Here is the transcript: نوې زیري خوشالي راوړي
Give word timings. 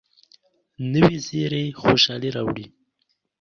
نوې 0.93 1.15
زیري 1.27 1.63
خوشالي 1.81 2.29
راوړي 2.35 2.65